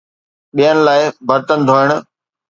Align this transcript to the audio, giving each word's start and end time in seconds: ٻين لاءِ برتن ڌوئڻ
ٻين 0.55 0.75
لاءِ 0.85 1.01
برتن 1.27 1.59
ڌوئڻ 1.67 1.87